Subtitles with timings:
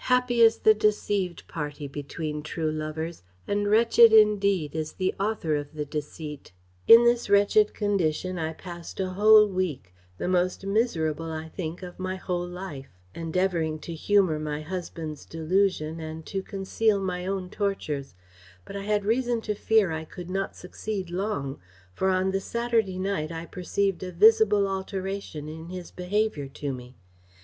[0.05, 5.75] happy is the deceived party between true lovers, and wretched indeed is the author of
[5.75, 6.51] the deceit!
[6.87, 11.99] "In this wretched condition I passed a whole week, the most miserable I think of
[11.99, 18.15] my whole life, endeavouring to humour my husband's delusion and to conceal my own tortures;
[18.65, 21.59] but I had reason to fear I could not succeed long,
[21.93, 26.95] for on the Saturday night I perceived a visible alteration in his behaviour to me.